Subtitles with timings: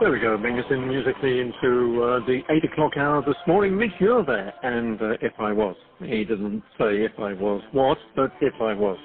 [0.00, 3.72] There we go, bring us in musically into uh, the 8 o'clock hour this morning.
[3.72, 4.54] Mick, you're there.
[4.62, 5.74] And uh, if I was.
[5.98, 8.96] He didn't say if I was what, but if I was.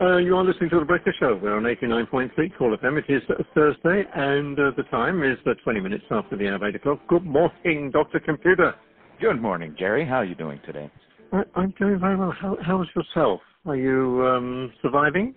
[0.00, 1.36] Uh, you are listening to The Breakfast Show.
[1.42, 2.98] We're on 89.3 Cool FM.
[2.98, 3.22] It is
[3.56, 7.00] Thursday, and uh, the time is uh, 20 minutes after the hour of 8 o'clock.
[7.08, 8.20] Good morning, Dr.
[8.20, 8.76] Computer.
[9.20, 10.06] Good morning, Gerry.
[10.06, 10.92] How are you doing today?
[11.32, 12.32] I, am doing very well.
[12.40, 13.40] How, how's yourself?
[13.66, 15.34] Are you um, surviving?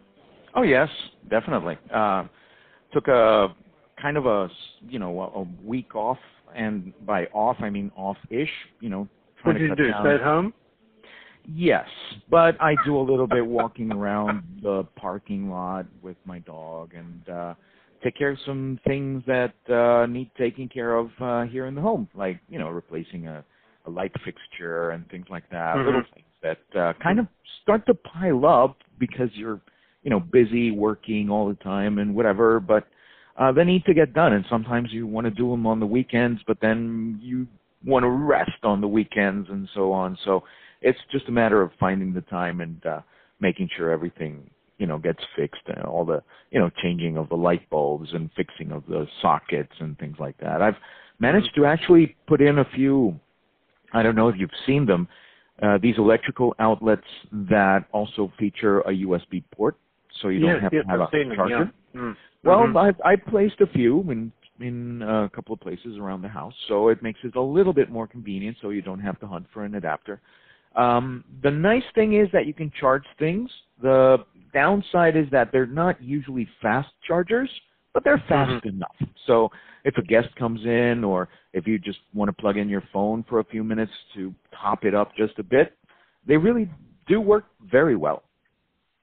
[0.54, 0.90] Oh, yes,
[1.32, 1.80] definitely.
[1.92, 2.26] Uh,
[2.94, 3.56] took a
[4.04, 4.50] kind of a
[4.88, 6.20] you know a, a week off,
[6.54, 8.50] and by off I mean off-ish.
[8.82, 9.08] You know,
[9.44, 9.90] what did you do?
[9.90, 10.04] Down.
[10.04, 10.54] Stay at home?
[11.46, 11.88] Yes,
[12.30, 17.30] but I do a little bit walking around the parking lot with my dog and
[17.30, 17.54] uh
[18.02, 21.82] take care of some things that uh need taking care of uh here in the
[21.82, 23.44] home, like, you know, replacing a
[23.86, 25.86] a light fixture and things like that, mm-hmm.
[25.86, 27.28] little things that uh kind of
[27.62, 29.60] start to pile up because you're,
[30.04, 32.88] you know, busy working all the time and whatever, but
[33.38, 34.34] uh, they need to get done.
[34.34, 37.48] And sometimes you want to do them on the weekends, but then you
[37.86, 40.18] want to rest on the weekends and so on.
[40.24, 40.44] So
[40.82, 43.02] it's just a matter of finding the time and uh,
[43.40, 46.22] making sure everything you know gets fixed and all the
[46.52, 50.38] you know changing of the light bulbs and fixing of the sockets and things like
[50.40, 50.62] that.
[50.62, 50.76] I've
[51.20, 53.20] managed to actually put in a few.
[53.94, 55.08] I don't know if you've seen them.
[55.62, 59.78] Uh, these electrical outlets that also feature a USB port,
[60.22, 61.58] so you don't have yes, to have I've a charger.
[61.60, 62.02] Them, yeah.
[62.02, 62.16] mm.
[62.44, 62.78] Well, mm-hmm.
[63.06, 66.90] I I placed a few in in a couple of places around the house, so
[66.90, 69.66] it makes it a little bit more convenient, so you don't have to hunt for
[69.66, 70.22] an adapter.
[70.76, 73.50] Um, the nice thing is that you can charge things.
[73.82, 74.18] The
[74.54, 77.50] downside is that they're not usually fast chargers,
[77.94, 78.70] but they're fast mm-hmm.
[78.70, 78.96] enough.
[79.28, 79.50] So
[79.84, 83.24] if a guest comes in, or if you just want to plug in your phone
[83.28, 85.74] for a few minutes to top it up just a bit,
[86.28, 86.70] they really
[87.08, 88.24] do work very well.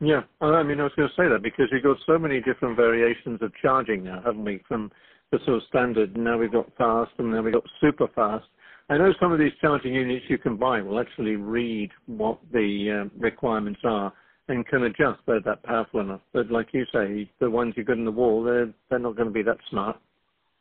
[0.01, 2.75] Yeah, I mean, I was going to say that because we've got so many different
[2.75, 4.63] variations of charging now, haven't we?
[4.67, 4.91] From
[5.31, 8.47] the sort of standard, now we've got fast, and now we've got super fast.
[8.89, 13.05] I know some of these charging units you can buy will actually read what the
[13.05, 14.13] uh, requirements are
[14.49, 15.21] and can adjust.
[15.27, 16.23] They're that powerful enough.
[16.33, 19.29] But like you say, the ones you got in the wall, they're they're not going
[19.29, 19.97] to be that smart.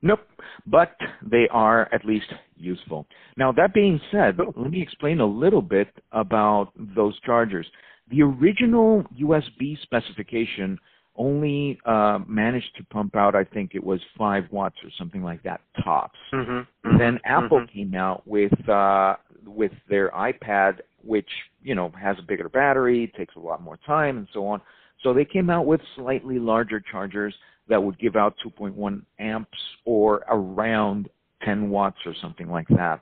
[0.01, 0.19] Nope,
[0.67, 3.07] but they are at least useful.
[3.35, 7.67] Now that being said, let me explain a little bit about those chargers.
[8.09, 10.79] The original USB specification
[11.15, 15.43] only uh, managed to pump out, I think it was five watts or something like
[15.43, 16.17] that tops.
[16.33, 17.77] Mm-hmm, mm-hmm, then Apple mm-hmm.
[17.77, 19.15] came out with uh,
[19.45, 21.29] with their iPad, which
[21.61, 24.61] you know has a bigger battery, takes a lot more time, and so on.
[25.03, 27.35] So they came out with slightly larger chargers
[27.67, 31.07] that would give out 2.1 amps or around
[31.45, 32.99] 10 watts or something like that.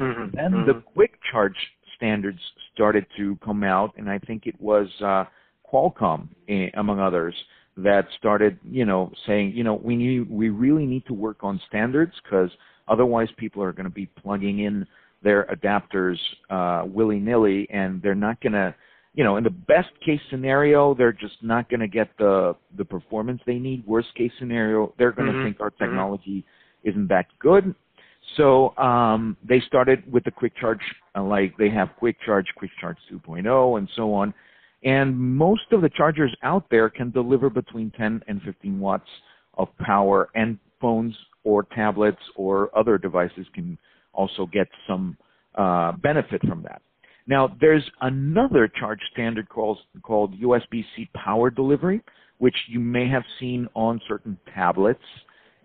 [0.00, 0.66] Mm-hmm, then mm-hmm.
[0.66, 1.54] the quick charge
[1.96, 2.38] standards
[2.74, 5.24] started to come out, and I think it was uh,
[5.72, 7.34] Qualcomm, eh, among others,
[7.76, 11.60] that started, you know, saying, you know, we need, we really need to work on
[11.68, 12.50] standards because
[12.88, 14.86] otherwise people are going to be plugging in
[15.22, 16.16] their adapters
[16.50, 18.74] uh, willy nilly, and they're not going to,
[19.14, 22.84] you know, in the best case scenario, they're just not going to get the the
[22.84, 23.84] performance they need.
[23.86, 25.44] Worst case scenario, they're going to mm-hmm.
[25.44, 25.84] think our mm-hmm.
[25.84, 26.90] technology mm-hmm.
[26.90, 27.74] isn't that good,
[28.36, 30.80] so um, they started with the quick charge,
[31.14, 34.34] uh, like they have quick charge, quick charge 2.0, and so on.
[34.84, 39.08] And most of the chargers out there can deliver between 10 and 15 watts
[39.54, 43.78] of power, and phones or tablets or other devices can
[44.12, 45.16] also get some
[45.54, 46.82] uh, benefit from that.
[47.26, 52.02] Now, there's another charge standard called, called USB-C power delivery,
[52.38, 55.02] which you may have seen on certain tablets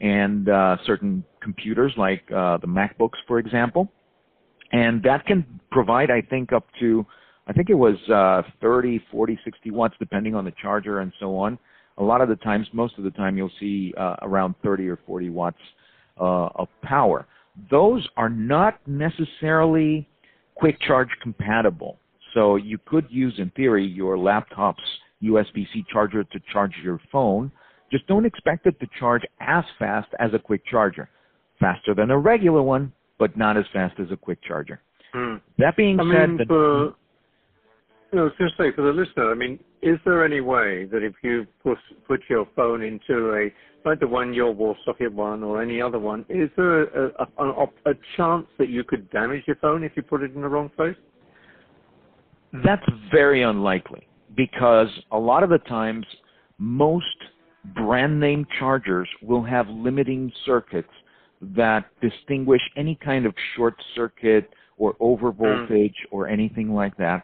[0.01, 3.88] and uh, certain computers like uh, the MacBooks, for example.
[4.72, 7.06] And that can provide, I think, up to,
[7.47, 11.38] I think it was uh, 30, 40, 60 watts, depending on the charger and so
[11.38, 11.57] on.
[11.97, 14.97] A lot of the times, most of the time, you'll see uh, around 30 or
[15.06, 15.57] 40 watts
[16.19, 17.28] uh, of power.
[17.69, 20.07] Those are not necessarily
[20.56, 22.00] quick charge compatible.
[22.34, 24.81] So you could use, in theory, your laptop's
[25.22, 27.51] USB-C charger to charge your phone,
[27.91, 31.09] just don't expect it to charge as fast as a quick charger.
[31.59, 34.82] Faster than a regular one, but not as fast as a quick charger.
[35.14, 35.35] Hmm.
[35.58, 36.93] That being I said, mean, the, for, you
[38.14, 40.85] know, I was going to say for the listener, I mean, is there any way
[40.85, 41.78] that if you put
[42.08, 43.52] put your phone into a
[43.88, 47.46] like the one your wall socket one or any other one, is there a, a,
[47.46, 50.47] a, a chance that you could damage your phone if you put it in the
[50.47, 50.96] wrong place?
[52.66, 56.05] that's very unlikely because a lot of the times
[56.58, 57.05] most
[57.63, 60.90] brand name chargers will have limiting circuits
[61.41, 66.11] that distinguish any kind of short circuit or over voltage mm.
[66.11, 67.23] or anything like that.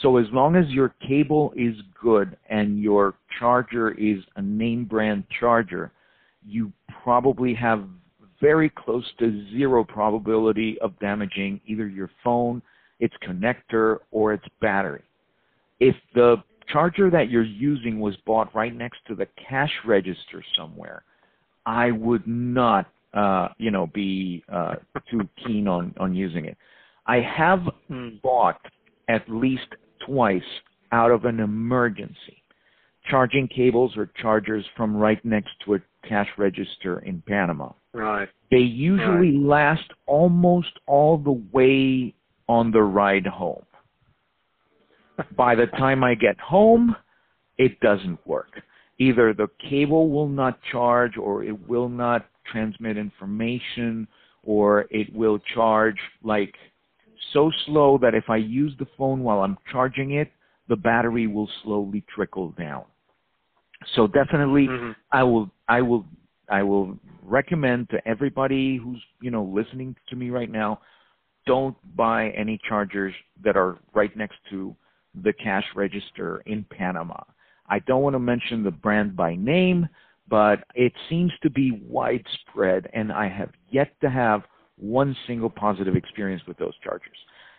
[0.00, 5.24] So as long as your cable is good and your charger is a name brand
[5.38, 5.92] charger,
[6.46, 6.72] you
[7.04, 7.84] probably have
[8.40, 12.60] very close to zero probability of damaging either your phone,
[12.98, 15.02] its connector, or its battery.
[15.78, 21.04] If the charger that you're using was bought right next to the cash register somewhere,
[21.66, 24.74] I would not, uh, you know, be uh,
[25.10, 26.56] too keen on on using it.
[27.06, 27.60] I have
[27.90, 28.22] Mm.
[28.22, 28.60] bought
[29.08, 29.68] at least
[30.06, 30.42] twice
[30.92, 32.42] out of an emergency
[33.10, 37.72] charging cables or chargers from right next to a cash register in Panama.
[37.92, 38.28] Right.
[38.50, 42.14] They usually last almost all the way
[42.48, 43.64] on the ride home.
[45.36, 46.96] By the time I get home,
[47.58, 48.60] it doesn't work.
[48.98, 54.06] Either the cable will not charge or it will not transmit information
[54.44, 56.54] or it will charge like
[57.32, 60.30] so slow that if I use the phone while I'm charging it,
[60.68, 62.84] the battery will slowly trickle down.
[63.94, 64.94] So definitely Mhm.
[65.10, 66.06] I will I will
[66.48, 70.80] I will recommend to everybody who's, you know, listening to me right now,
[71.46, 74.74] don't buy any chargers that are right next to
[75.20, 77.20] the cash register in Panama.
[77.68, 79.88] I don't want to mention the brand by name,
[80.28, 84.42] but it seems to be widespread and I have yet to have
[84.78, 87.16] one single positive experience with those chargers.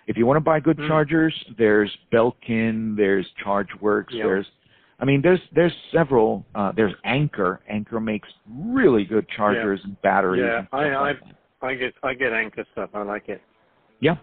[0.07, 0.87] If you want to buy good Mm.
[0.87, 4.23] chargers, there's Belkin, there's ChargeWorks, Yeah.
[4.23, 4.47] there's
[4.99, 6.45] I mean, there's there's several.
[6.55, 7.59] Uh, there's Anker.
[7.67, 10.43] Anker makes really good chargers and batteries.
[10.43, 11.19] Yeah, and I- like.
[11.61, 12.89] I get I get Anker stuff.
[12.93, 13.41] I like it.
[13.99, 14.17] Yeah,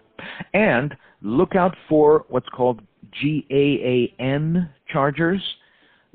[0.53, 2.81] and look out for what's called
[3.21, 5.41] GaN chargers.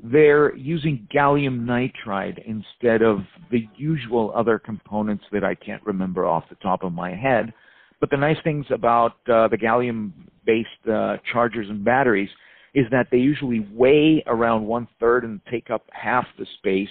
[0.03, 6.43] They're using gallium nitride instead of the usual other components that I can't remember off
[6.49, 7.53] the top of my head.
[7.99, 12.29] But the nice things about uh, the gallium-based uh, chargers and batteries
[12.75, 16.89] is that they usually weigh around one third and take up half the space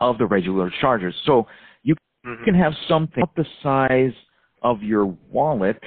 [0.00, 1.14] of the regular chargers.
[1.26, 1.46] So
[1.82, 1.94] you
[2.26, 2.44] Mhm.
[2.44, 4.14] can have something about the size
[4.62, 5.80] of your wallet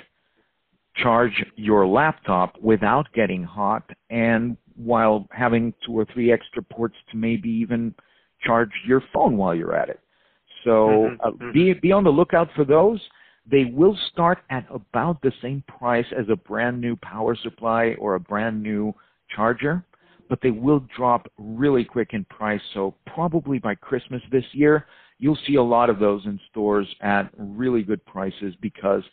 [0.95, 7.17] charge your laptop without getting hot and while having two or three extra ports to
[7.17, 7.93] maybe even
[8.43, 9.99] charge your phone while you're at it.
[10.63, 11.53] So Mhm, uh, mhm.
[11.53, 12.99] be be on the lookout for those.
[13.45, 18.15] They will start at about the same price as a brand new power supply or
[18.15, 18.93] a brand new
[19.35, 19.83] charger,
[20.29, 22.61] but they will drop really quick in price.
[22.73, 24.85] So probably by Christmas this year,
[25.19, 29.03] you'll see a lot of those in stores at really good prices because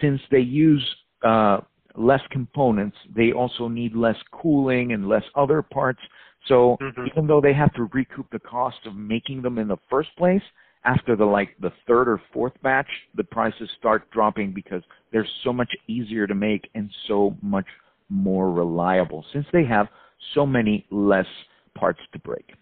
[0.00, 0.84] since they use
[1.22, 1.60] uh,
[1.94, 6.00] less components, they also need less cooling and less other parts.
[6.46, 7.06] So Mhm.
[7.06, 10.42] even though they have to recoup the cost of making them in the first place,
[10.84, 15.52] after the like the third or fourth batch, the prices start dropping because they're so
[15.52, 17.66] much easier to make and so much
[18.08, 19.88] more reliable since they have
[20.34, 21.26] so many less
[21.74, 22.54] parts to break.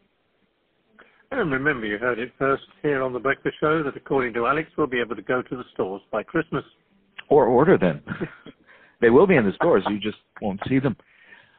[1.31, 4.71] And remember, you heard it first here on the Breakfast Show that according to Alex,
[4.77, 6.65] we'll be able to go to the stores by Christmas.
[7.29, 8.03] Or order them.
[9.01, 10.97] they will be in the stores, you just won't see them.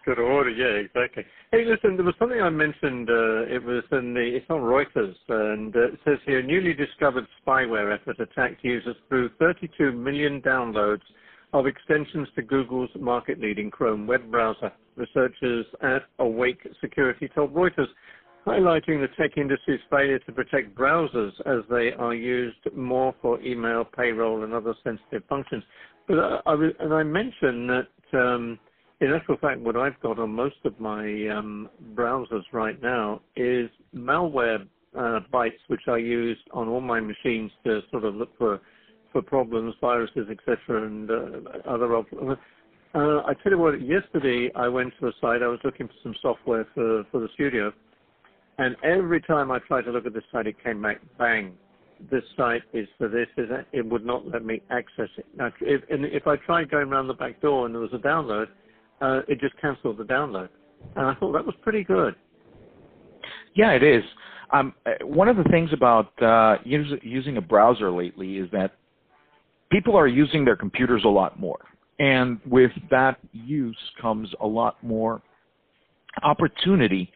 [0.06, 1.26] Good order, yeah, exactly.
[1.52, 3.10] Hey, listen, there was something I mentioned.
[3.10, 7.26] Uh, it was in the it's on Reuters, and uh, it says here newly discovered
[7.42, 11.02] spyware effort attacked users through 32 million downloads
[11.54, 14.72] of extensions to Google's market-leading Chrome web browser.
[14.96, 17.88] Researchers at Awake Security told Reuters,
[18.46, 23.84] highlighting the tech industry's failure to protect browsers as they are used more for email,
[23.84, 25.64] payroll, and other sensitive functions.
[26.08, 27.88] But I was, and I mentioned that.
[28.14, 28.60] Um,
[29.02, 33.70] in actual fact, what I've got on most of my um, browsers right now is
[33.94, 34.66] malware
[34.98, 38.62] uh, bytes, which I use on all my machines to sort of look for
[39.12, 41.96] for problems, viruses, etc., and uh, other.
[41.96, 45.44] Op- uh, I tell you what, yesterday I went to a site.
[45.44, 47.74] I was looking for some software for for the studio,
[48.58, 51.54] and every time I tried to look at this site, it came back bang.
[52.12, 53.28] This site is for this.
[53.38, 55.26] Is it would not let me access it.
[55.38, 57.98] Now, if, and if I tried going around the back door and there was a
[57.98, 58.48] download,
[59.02, 60.50] uh, it just cancelled the download.
[60.96, 62.16] And I thought that was pretty good.
[63.56, 64.04] Yeah, it is.
[64.52, 68.76] Um, uh, one of the things about uh, us- using a browser lately is that
[69.72, 71.60] people are using their computers a lot more.
[72.00, 75.22] And with that use comes a lot more
[76.24, 77.12] opportunity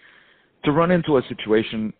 [0.63, 1.93] to run into a situation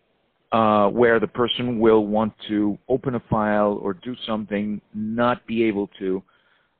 [0.52, 5.62] uh, where the person will want to open a file or do something, not be
[5.64, 6.22] able to,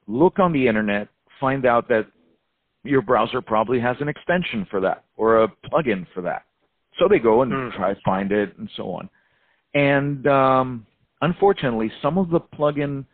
[0.07, 1.09] look on the internet,
[1.39, 2.07] find out that
[2.83, 6.43] your browser probably has an extension for that or a plugin for that.
[6.99, 7.77] So they go and Hmm.
[7.77, 9.09] try to find it and so on.
[9.75, 10.87] And um,
[11.21, 13.05] unfortunately, some of the plugin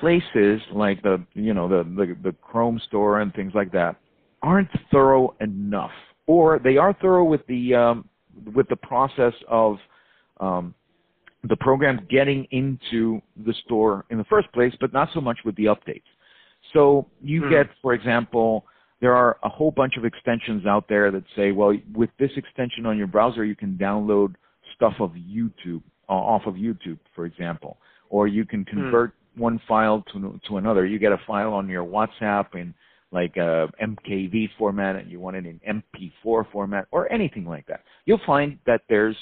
[0.00, 3.96] places like the you know the, the the Chrome store and things like that
[4.42, 5.92] aren't thorough enough,
[6.26, 8.08] or they are thorough with the um,
[8.54, 9.76] with the process of
[10.40, 10.74] um,
[11.44, 15.56] the program getting into the store in the first place, but not so much with
[15.56, 16.02] the updates.
[16.72, 17.50] So you mm.
[17.50, 18.64] get, for example,
[19.00, 22.86] there are a whole bunch of extensions out there that say, well, with this extension
[22.86, 24.34] on your browser, you can download
[24.74, 27.78] stuff of YouTube uh, off of YouTube, for example,
[28.10, 28.80] or you can hmm.
[28.80, 29.40] convert mm.
[29.40, 30.86] one file to to another.
[30.86, 32.74] You get a file on your WhatsApp in
[33.12, 35.60] like a MKV format, and you want it in
[36.24, 37.82] MP4 format, or anything like that.
[38.04, 39.16] You'll find that there's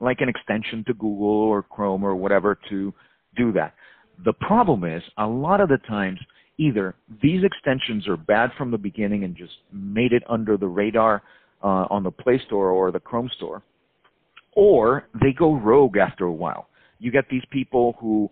[0.00, 2.92] like an extension to Google or Chrome or whatever to
[3.36, 3.74] do that.
[4.24, 6.18] The problem is a lot of the times
[6.58, 11.22] either these extensions are bad from the beginning and just made it under the radar
[11.62, 13.62] uh, on the Play Store or the Chrome Store,
[14.54, 16.68] or they go rogue after a while.
[16.98, 18.30] You get these people who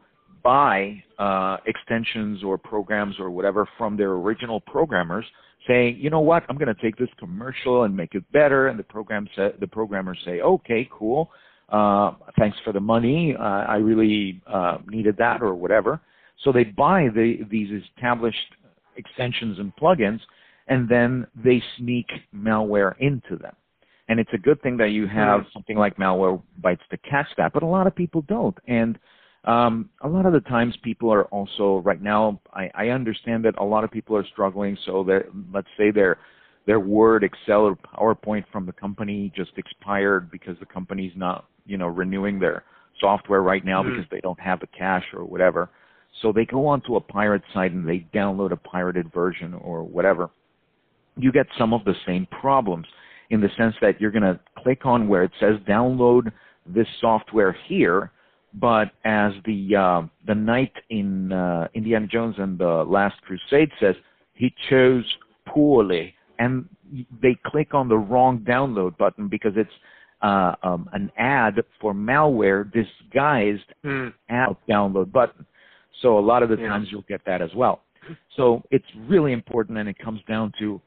[0.49, 5.27] buy uh, extensions or programs or whatever from their original programmers,
[5.67, 8.79] saying, you know what, I'm going to take this commercial and make it better, and
[8.79, 11.31] the program sa- the programmers say, okay, cool,
[11.69, 16.01] uh, thanks for the money, uh, I really uh, needed that or whatever.
[16.43, 18.49] So they buy the, these established
[18.97, 20.21] extensions and plugins,
[20.69, 23.55] and then they sneak malware into them.
[24.09, 27.53] And it's a good thing that you have something like Malware Malwarebytes to catch that,
[27.53, 28.57] but a lot of people don't.
[28.67, 28.99] And
[29.49, 32.41] um, a lot of the times people are also right now.
[32.53, 34.77] I, I understand that a lot of people are struggling.
[34.85, 36.19] So that let's say their
[36.67, 41.79] their Word, Excel, or PowerPoint from the company just expired because the company's not you
[41.79, 42.63] know renewing their
[43.01, 43.97] software right now mm-hmm.
[43.97, 45.71] because they don't have the cash or whatever.
[46.21, 50.31] So they go onto a pirate site and they download a pirated version or whatever.
[51.17, 52.87] You get some of the same problems
[53.31, 56.33] in the sense that you're going to click on where it says download
[56.67, 58.11] this software here,
[58.55, 63.95] but as the uh, the knight in uh, Indiana Jones and the Last Crusade says,
[64.35, 65.05] he chose
[65.47, 66.69] poorly, and
[67.21, 69.71] they click on the wrong download button because it's
[70.23, 74.13] uh, um, an ad for malware disguised mm.
[74.29, 75.47] as download button.
[76.03, 76.69] So a lot of the yeah.
[76.69, 77.83] times you'll get that as well.
[78.37, 80.81] So it's really important, and it comes down to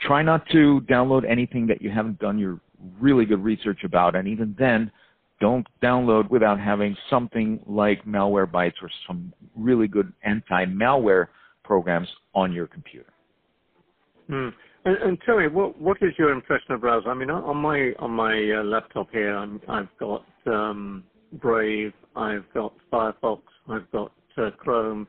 [0.00, 2.60] try not to download anything that you haven't done your
[3.00, 4.90] really good research about, and even then,
[5.40, 11.28] don't download without having something like Malwarebytes or some really good anti-malware
[11.64, 13.12] programs on your computer.
[14.28, 14.48] Hmm.
[14.86, 17.08] And, and, tell me, what what is your impression of browser?
[17.08, 22.44] I mean, on my on my uh, laptop here, i have got um, Brave, I've
[22.52, 25.06] got Firefox, I've got uh, Chrome,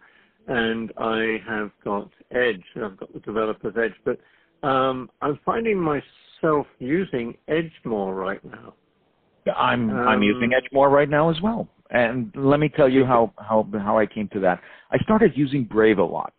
[0.48, 2.64] and I have got Edge.
[2.82, 8.74] I've got the developer's Edge, but um, I'm finding myself using Edge more right now.
[9.56, 11.68] I'm um, I'm using Edge more right now as well.
[11.92, 14.60] And let me tell you how how how I came to that.
[14.92, 16.34] I started using Brave a lot,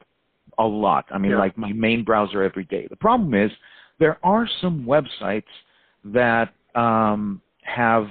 [0.59, 1.07] a lot.
[1.11, 1.39] I mean, yeah.
[1.39, 2.87] like my main browser every day.
[2.89, 3.51] The problem is
[3.99, 5.45] there are some websites
[6.05, 8.07] that um, have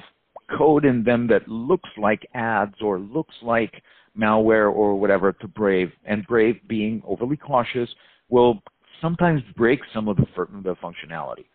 [0.58, 3.82] code in them that looks like ads or looks like
[4.18, 7.90] malware or whatever to Brave, and Brave, being overly cautious,
[8.30, 8.62] will
[9.02, 10.26] sometimes break some of the,
[10.64, 11.46] the functionality.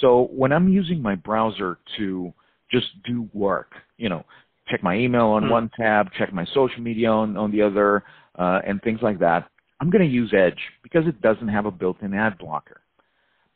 [0.00, 2.32] So when I'm using my browser to
[2.70, 4.24] just do work, you know,
[4.68, 5.50] check my email on mm.
[5.50, 8.04] one tab, check my social media on, on the other,
[8.38, 9.48] uh, and things like that,
[9.80, 12.80] I'm going to use Edge because it doesn't have a built-in ad blocker.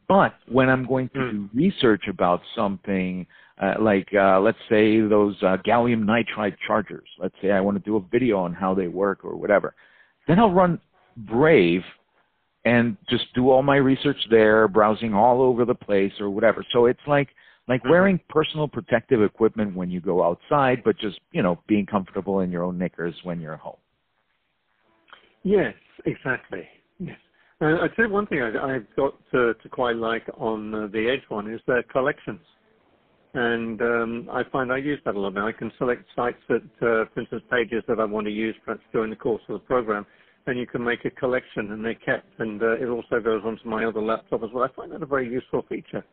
[0.08, 1.30] But when I'm going to mm.
[1.30, 3.26] do research about something
[3.60, 7.08] uh, like uh, let's say those uh, gallium nitride chargers.
[7.18, 9.74] Let's say I want to do a video on how they work or whatever.
[10.26, 10.80] Then I'll run
[11.16, 11.82] Brave
[12.64, 16.64] and just do all my research there, browsing all over the place or whatever.
[16.72, 17.28] So it's like
[17.68, 17.90] like mm-hmm.
[17.90, 22.50] wearing personal protective equipment when you go outside, but just you know being comfortable in
[22.50, 23.76] your own knickers when you're home.
[25.42, 25.74] Yes,
[26.06, 26.66] exactly.
[26.98, 27.18] Yes.
[27.60, 31.08] Uh, I'd say one thing I, have got to, to, quite like on uh, the
[31.08, 32.40] Edge one is their collections.
[33.34, 35.46] And um, I find I use that a lot now.
[35.46, 38.82] I can select sites that, uh, for instance, pages that I want to use perhaps
[38.92, 40.06] during the course of the program,
[40.46, 42.38] and you can make a collection and they're kept.
[42.38, 44.64] And uh, it also goes onto my other laptop as well.
[44.64, 46.04] I find that a very useful feature.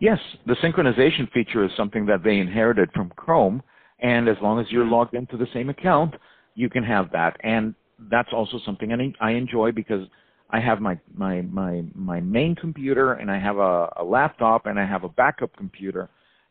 [0.00, 3.62] Yes, the synchronization feature is something that they inherited from Chrome,
[4.00, 6.14] and as long as you're logged into the same account,
[6.54, 7.36] you can have that.
[7.42, 7.74] And
[8.10, 10.06] that's also something I enjoy because
[10.50, 14.78] I have my my my my main computer and I have a, a laptop and
[14.78, 16.08] I have a backup computer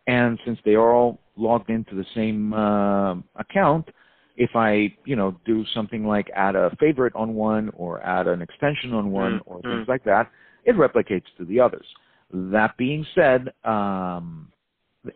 [0.07, 3.89] and since they are all logged into the same uh, account,
[4.37, 8.41] if I, you know, do something like add a favorite on one or add an
[8.41, 9.51] extension on one mm-hmm.
[9.51, 10.29] or things like that,
[10.65, 11.85] it replicates to the others.
[12.31, 14.51] That being said, um,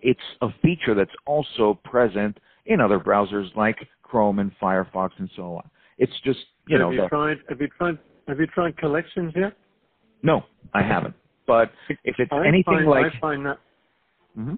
[0.02, 5.58] it's a feature that's also present in other browsers like Chrome and Firefox and so
[5.58, 5.70] on.
[5.98, 6.92] It's just, you have know.
[6.92, 7.98] You the, tried, have you tried?
[8.28, 9.54] Have you tried collections yet?
[10.22, 11.16] No, I haven't.
[11.48, 11.72] But
[12.04, 13.58] if it's I anything find, like, I find that.
[14.38, 14.56] Mm-hmm.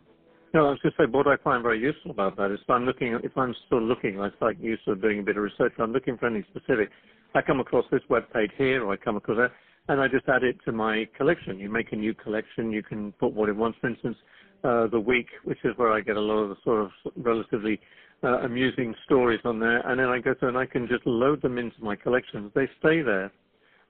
[0.54, 2.70] No, I was going to say what I find very useful about that is if
[2.70, 5.44] I'm looking, if I'm still looking, like like you sort of doing a bit of
[5.44, 6.90] research, I'm looking for anything specific.
[7.34, 9.52] I come across this web page here, or I come across that,
[9.88, 11.60] and I just add it to my collection.
[11.60, 13.78] You make a new collection, you can put what it wants.
[13.82, 14.18] For instance,
[14.64, 17.80] uh, the week, which is where I get a lot of the sort of relatively
[18.24, 21.42] uh, amusing stories on there, and then I go through and I can just load
[21.42, 22.52] them into my collections.
[22.54, 23.32] They stay there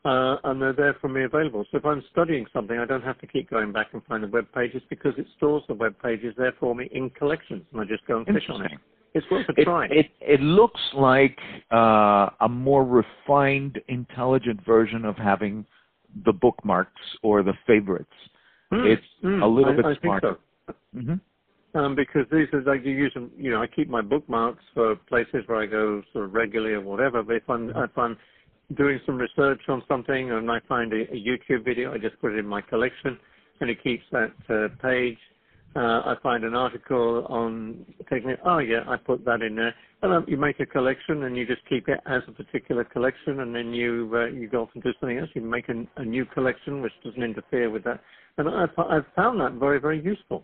[0.06, 1.66] uh, and they're there for me available.
[1.72, 4.28] So if I'm studying something, I don't have to keep going back and find the
[4.28, 7.86] web pages because it stores the web pages there for me in collections, and I
[7.86, 8.72] just go and click on it.
[9.14, 9.88] It's worth a it, try.
[9.88, 11.38] It, it looks like
[11.72, 15.66] uh, a more refined, intelligent version of having
[16.26, 18.10] the bookmarks or the favorites.
[18.72, 20.38] Mm, it's mm, a little I, bit I smarter.
[20.68, 20.74] So.
[20.96, 21.78] Mm-hmm.
[21.78, 24.96] Um, because these are like you use them, you know, I keep my bookmarks for
[25.08, 27.24] places where I go sort of regularly or whatever.
[27.24, 28.18] But if I'm, if I'm
[28.76, 32.34] doing some research on something and I find a, a YouTube video, I just put
[32.34, 33.18] it in my collection
[33.62, 35.18] and it keeps that uh, page.
[35.74, 38.40] Uh, I find an article on taking it.
[38.46, 39.74] Oh yeah, I put that in there.
[40.02, 43.40] And um, you make a collection and you just keep it as a particular collection,
[43.40, 45.30] and then you uh, you go off and do something else.
[45.34, 48.02] You make an, a new collection which doesn't interfere with that.
[48.38, 50.44] And I've, I've found that very very useful.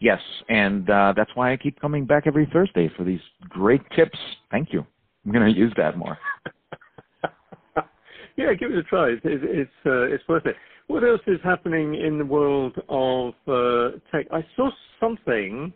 [0.00, 4.18] Yes, and uh, that's why I keep coming back every Thursday for these great tips.
[4.52, 4.86] Thank you.
[5.26, 6.16] I'm going to use that more.
[8.36, 9.08] yeah, give it a try.
[9.08, 10.54] It's it's, uh, it's worth it.
[10.88, 14.26] What else is happening in the world of uh, tech?
[14.32, 15.72] I saw something,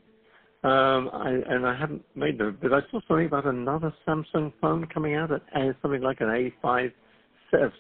[0.65, 4.87] um, I, and I haven't made them, but I saw something about another Samsung phone
[4.87, 6.93] coming out at uh, something like an A5,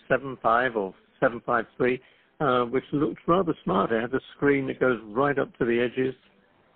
[0.09, 2.01] 75 or 753,
[2.41, 3.93] uh, which looked rather smart.
[3.93, 6.15] It has a screen that goes right up to the edges.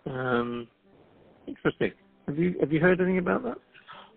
[0.07, 0.67] Um,
[1.47, 1.93] interesting.
[2.29, 3.59] Have you have you heard anything about that?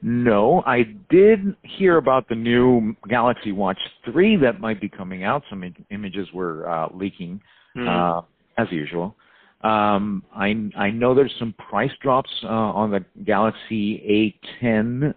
[0.02, 5.44] No, I did hear about the new Galaxy Watch 3 that might be coming out.
[5.50, 7.42] Some images were uh, leaking,
[7.76, 7.88] Mm.
[7.88, 8.22] uh,
[8.58, 9.16] as usual.
[9.62, 15.14] Um, I I know there's some price drops uh, on the Galaxy A10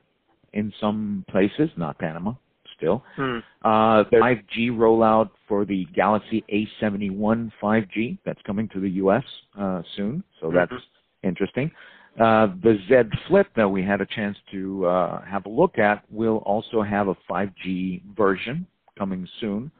[0.52, 2.34] in some places, not Panama,
[2.76, 3.04] still.
[3.16, 3.38] Hmm.
[3.64, 9.24] Uh, 5G rollout for the Galaxy A71 5G that's coming to the U.S.
[9.58, 10.82] Uh, soon, so that's Mhm.
[11.22, 11.70] interesting.
[12.20, 16.04] Uh, the Z Flip that we had a chance to uh, have a look at
[16.10, 18.66] will also have a 5G version
[18.98, 19.70] coming soon.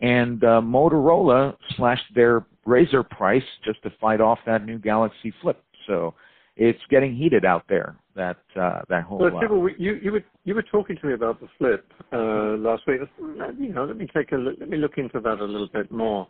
[0.00, 5.62] And uh, Motorola slashed their Razr price just to fight off that new Galaxy Flip.
[5.86, 6.14] So
[6.56, 7.96] it's getting heated out there.
[8.14, 9.18] That uh, that whole.
[9.18, 11.90] Well, uh, Sybil, we- you you were you were talking to me about the flip
[12.12, 13.00] uh, last week.
[13.18, 15.68] Thought, You know, let me take a look, let me look into that a little
[15.72, 16.26] bit more.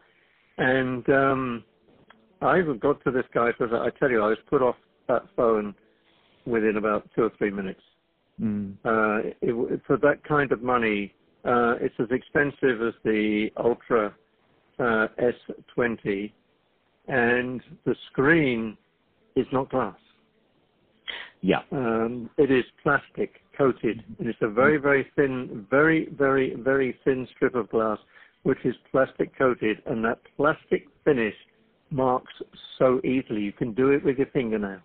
[0.59, 1.65] And um,
[2.43, 4.77] I even got to this guy because I tell you, I was put off
[5.11, 5.75] that phone
[6.47, 7.83] within about two or three minutes.
[8.41, 14.15] mm, Uh, it, for that kind of money, uh, it's as expensive as the Ultra
[14.79, 16.33] uh, S20,
[17.09, 18.77] and the screen
[19.37, 19.97] is not glass.
[21.43, 21.63] yeah.
[21.73, 27.27] Um, it is plastic coated, and it's a very, very thin, very, very, very thin
[27.35, 27.99] strip of glass,
[28.43, 31.35] which is plastic coated, and that plastic finish
[31.91, 32.33] marks
[32.79, 33.43] so easily.
[33.43, 34.81] You can do it with your fingernail.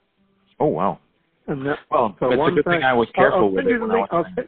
[0.59, 0.99] Oh wow.
[1.47, 3.59] And that, Well, for that's a one good thing I was I'll- careful I'll with
[3.65, 4.11] send you it when I link.
[4.11, 4.47] was I'll, send,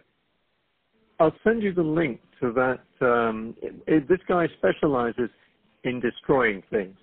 [1.20, 3.06] I'll send you the link to that.
[3.08, 5.30] Um, it, it, this guy specializes
[5.84, 6.98] in destroying things.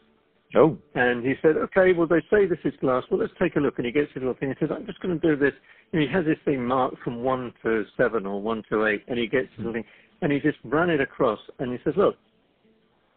[0.57, 0.77] Oh.
[0.95, 3.03] And he said, okay, well, they say this is glass.
[3.11, 3.79] Well, let's take a look.
[3.79, 4.51] And he gets his little thing.
[4.51, 5.53] He says, I'm just going to do this.
[5.93, 9.03] And he has this thing marked from 1 to 7 or 1 to 8.
[9.09, 9.85] And he gets his little thing.
[10.23, 11.41] And he just ran it across.
[11.59, 12.17] And he says, look,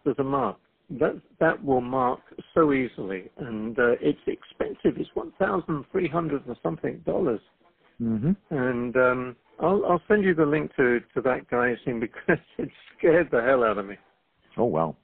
[0.03, 0.57] there's a mark.
[0.89, 2.21] That, that will mark
[2.53, 3.29] so easily.
[3.37, 4.99] And uh, it's expensive.
[4.99, 7.41] It's 1300 or something dollars.
[7.99, 12.41] hmm And um, I'll, I'll send you the link to, to that guy's thing because
[12.57, 13.95] it scared the hell out of me.
[14.57, 14.95] Oh wow.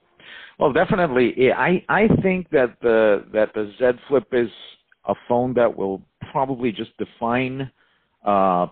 [0.58, 1.34] Well, definitely.
[1.36, 4.48] yeah, I I think that the that the Z Flip is
[5.06, 7.70] a phone that will probably just define
[8.26, 8.66] uh,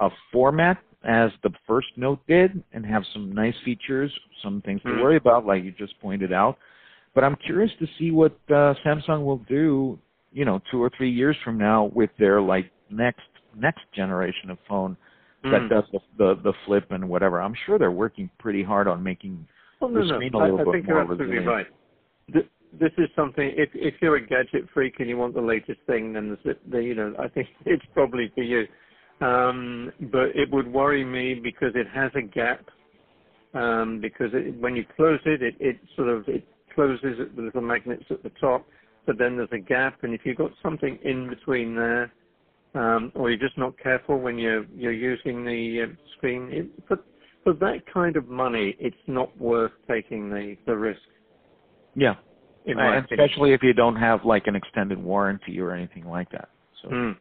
[0.00, 4.12] a format as the first Note did, and have some nice features,
[4.42, 5.00] some things to Mhm.
[5.00, 6.58] worry about, like you just pointed out.
[7.14, 9.98] But I'm curious to see what uh, Samsung will do,
[10.32, 14.58] you know, two or three years from now with their like next next generation of
[14.68, 14.96] phone
[15.42, 15.68] that Mm.
[15.68, 17.42] does the, the the flip and whatever.
[17.42, 19.46] I'm sure they're working pretty hard on making
[19.80, 20.14] Well, no, the no.
[20.14, 21.46] screen a I, little I bit think more resilient.
[21.46, 21.66] right.
[22.32, 23.52] Th- This is something.
[23.56, 26.78] If if you're a gadget freak and you want the latest thing, then the, the
[26.78, 28.66] you know I think it's probably for you.
[29.22, 32.68] Um, but it would worry me because it has a gap.
[33.54, 37.42] Um, because it, when you close it, it, it sort of it closes at the
[37.42, 38.66] little magnets at the top,
[39.06, 42.10] but then there's a gap, and if you've got something in between there,
[42.74, 46.98] um, or you're just not careful when you're you're using the uh, screen, it, for
[47.44, 51.00] for that kind of money, it's not worth taking the the risk.
[51.94, 52.14] Yeah.
[52.64, 53.28] In my and opinion.
[53.28, 56.48] especially if you don't have like an extended warranty or anything like that.
[56.80, 57.16] So Mm,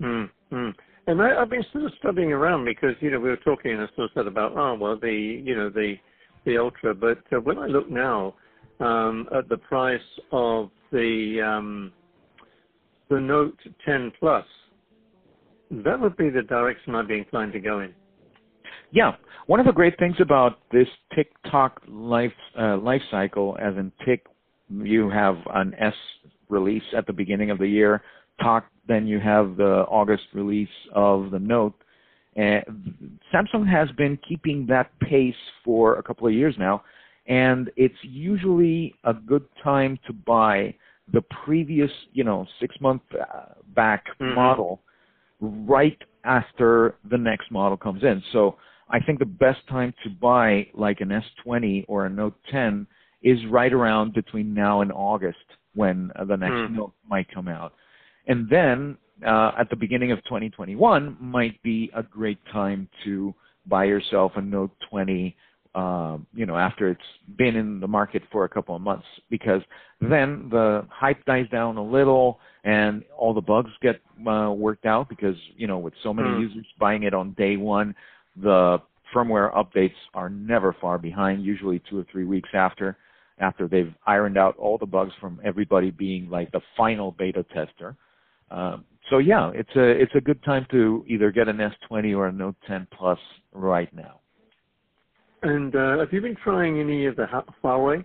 [0.00, 0.74] mm, mm.
[1.06, 3.82] And I, I've been sort of studying around because you know we were talking and
[3.82, 5.96] I sort of said about oh well the you know the
[6.44, 8.34] the ultra, but uh, when I look now
[8.80, 10.00] um, at the price
[10.32, 11.92] of the um,
[13.08, 14.44] the Note 10 Plus,
[15.70, 17.94] that would be the direction I'd be inclined to go in.
[18.92, 19.12] Yeah,
[19.46, 24.26] one of the great things about this tick-tock life uh, life cycle, as in Tik,
[24.70, 25.94] you have an S
[26.48, 28.02] release at the beginning of the year.
[28.40, 31.74] Talk, then you have the August release of the Note.
[32.36, 36.84] And Samsung has been keeping that pace for a couple of years now,
[37.26, 40.74] and it's usually a good time to buy
[41.12, 44.34] the previous, you know, six month uh, back Mhm.
[44.34, 44.80] model
[45.40, 48.22] right after the next model comes in.
[48.32, 48.56] So
[48.90, 52.86] I think the best time to buy like an S20 or a Note 10
[53.22, 55.44] is right around between now and August
[55.74, 56.76] when the next Hmm.
[56.76, 57.72] Note might come out.
[58.26, 63.34] And then uh, at the beginning of 2021 might be a great time to
[63.66, 65.36] buy yourself a Note 20
[65.76, 67.00] um, you know, after it's
[67.36, 69.60] been in the market for a couple of months, because
[70.00, 75.06] then the hype dies down a little and all the bugs get uh, worked out.
[75.10, 76.40] Because you know, with so many Hmm.
[76.40, 77.94] users buying it on day one,
[78.42, 78.80] the
[79.14, 81.44] firmware updates are never far behind.
[81.44, 82.96] Usually two or three weeks after,
[83.38, 87.94] after they've ironed out all the bugs from everybody being like the final beta tester.
[88.50, 92.28] Um, so yeah, it's a it's a good time to either get an S20 or
[92.28, 93.18] a Note 10 Plus
[93.52, 94.20] right now.
[95.42, 97.26] And uh, have you been trying any of the
[97.62, 98.04] Huawei?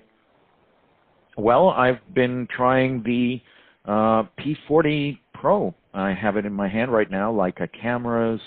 [1.37, 3.41] Well, I've been trying the
[3.85, 5.73] uh, P40 Pro.
[5.93, 8.39] I have it in my hand right now, Leica cameras.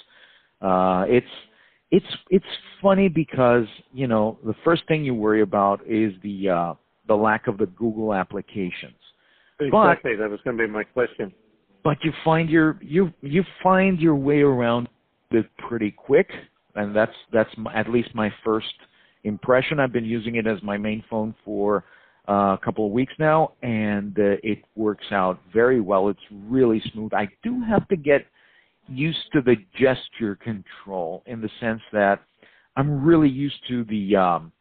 [0.61, 1.26] Uh, it's
[1.90, 2.44] it's it's
[2.80, 6.74] funny because you know the first thing you worry about is the uh,
[7.09, 8.94] the lack of the Google applications.
[9.61, 11.33] Exactly, that was going to be my question.
[11.85, 14.88] But you find your you you find your way around
[15.31, 16.31] it pretty quick
[16.75, 18.75] and that's that's my, at least my first
[19.23, 19.79] impression.
[19.79, 21.85] I've been using it as my main phone for
[22.29, 26.09] uh, a couple of weeks now and uh, it works out very well.
[26.09, 27.12] It's really smooth.
[27.14, 28.27] I do have to get
[28.88, 32.20] used to the gesture control in the sense that
[32.77, 34.53] i'm really used to the um,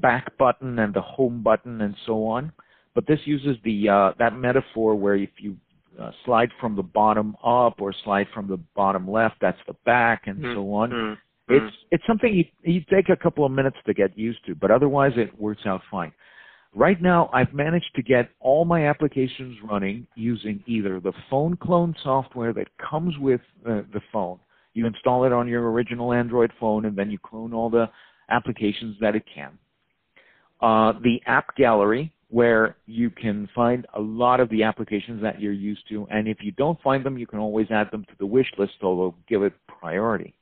[0.00, 2.52] back button and the home button and so on
[2.94, 5.56] but this uses the uh, that metaphor where if you
[6.00, 10.26] uh, slide from the bottom up or slide from the bottom left, that's the back,
[10.26, 10.90] and Mm, so on.
[10.90, 11.18] mm, mm.
[11.48, 14.70] It's it's something you you take a couple of minutes to get used to, but
[14.70, 16.12] otherwise it works out fine.
[16.74, 21.94] Right now, I've managed to get all my applications running using either the phone clone
[22.02, 24.40] software that comes with uh, the phone.
[24.72, 27.88] You install it on your original Android phone, and then you clone all the
[28.28, 29.56] applications that it can.
[30.60, 35.52] Uh, the app gallery, where you can find a lot of the applications that you're
[35.52, 38.26] used to, and if you don't find them, you can always add them to the
[38.26, 40.34] wish list, although give it priority.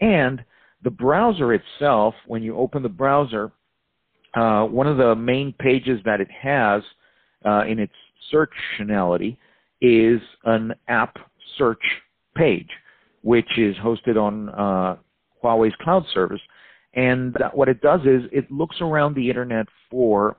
[0.00, 0.44] And
[0.82, 3.52] the browser itself, when you open the browser,
[4.34, 6.82] uh, one of the main pages that it has
[7.46, 7.92] uh, in its
[8.32, 9.36] search functionality
[9.80, 11.18] is an app
[11.56, 11.84] search
[12.36, 12.70] page,
[13.22, 14.96] which is hosted on uh,
[15.40, 16.40] Huawei's cloud service.
[16.94, 20.36] And what it does is it looks around the internet for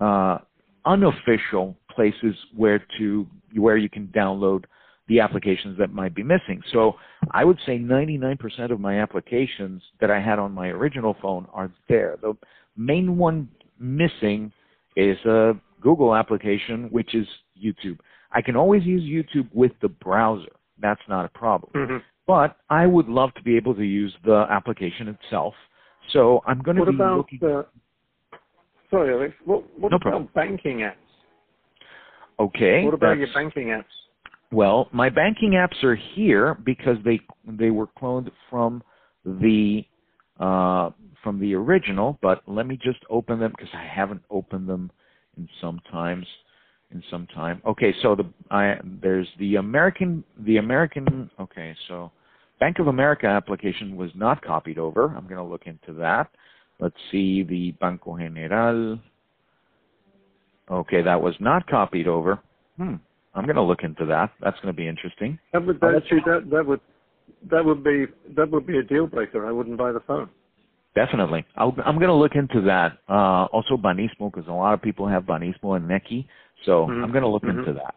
[0.00, 0.38] uh,
[0.84, 4.64] unofficial places where to where you can download
[5.08, 6.60] the applications that might be missing.
[6.72, 6.96] So
[7.30, 11.70] I would say 99% of my applications that I had on my original phone are
[11.88, 12.16] there.
[12.20, 12.34] The
[12.76, 14.52] main one missing
[14.96, 17.26] is a Google application, which is
[17.62, 17.98] YouTube.
[18.32, 20.50] I can always use YouTube with the browser.
[20.80, 21.70] That's not a problem.
[21.74, 22.02] Mhm.
[22.26, 25.54] But I would love to be able to use the application itself.
[26.08, 27.44] So I'm going to What be about looking.
[27.44, 27.62] uh,
[28.90, 29.34] sorry, Alex?
[29.44, 30.28] What, what No about problem.
[30.34, 30.94] banking apps?
[32.38, 32.84] okay.
[32.84, 33.84] What about your banking apps?
[34.52, 38.82] Well, my banking apps are here because they they were cloned from
[39.24, 39.82] the
[40.38, 40.90] uh,
[41.22, 42.18] from the original.
[42.22, 44.90] But let me just open them because I haven't opened them
[45.36, 46.26] in some times
[46.92, 47.60] in some time.
[47.66, 51.28] Okay, so the I there's the American the American.
[51.40, 52.12] Okay, so
[52.60, 55.06] Bank of America application was not copied over.
[55.16, 56.30] I'm going to look into that.
[56.78, 58.98] Let's see the Banco General.
[60.70, 62.38] Okay, that was not copied over.
[62.76, 62.96] Hmm.
[63.34, 64.32] I'm going to look into that.
[64.40, 65.38] That's going to be interesting.
[65.52, 66.80] That would that, you- that that would
[67.50, 69.46] that would be that would be a deal breaker.
[69.46, 70.28] I wouldn't buy the phone.
[70.94, 71.44] Definitely.
[71.56, 72.98] I'll, I'm going to look into that.
[73.08, 76.26] Uh, also Banistmo, because a lot of people have Banistmo and Nequi.
[76.64, 77.04] So Mhm.
[77.04, 77.58] I'm going to look Mhm.
[77.58, 77.94] into that.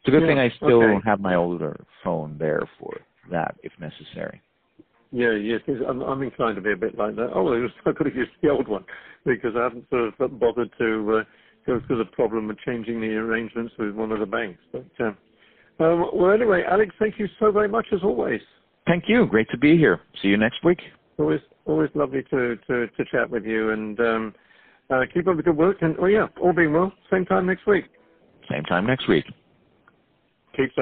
[0.00, 1.00] It's a good Yeah, thing I still okay.
[1.04, 2.96] have my older phone there for
[3.30, 4.40] that if necessary.
[5.10, 7.30] Yeah, yes, yes, I'm, I'm inclined to be a bit like that.
[7.34, 7.48] Oh,
[7.86, 8.84] I could have used the old one
[9.24, 11.24] because I haven't sort of bothered to uh,
[11.66, 14.60] go through the problem of changing the arrangements with one of the banks.
[14.72, 15.12] But uh,
[15.82, 18.40] um, well, anyway, Alex, thank you so very much as always.
[18.86, 19.26] Thank you.
[19.26, 20.00] Great to be here.
[20.22, 20.80] See you next week.
[21.18, 24.34] Always, always lovely to to, to chat with you, and um,
[24.90, 25.78] uh, keep up the good work.
[25.82, 27.84] And oh yeah, all being well, same time next week.
[28.50, 29.24] Same time next week.
[30.56, 30.74] Keep safe.